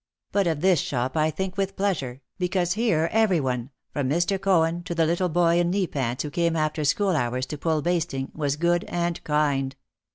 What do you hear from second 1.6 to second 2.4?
pleasure,